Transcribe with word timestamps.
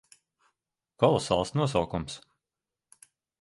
Kolosāls 1.03 1.53
nosaukums. 1.61 2.17